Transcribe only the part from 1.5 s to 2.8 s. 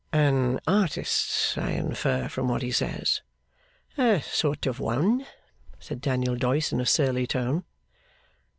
I infer from what he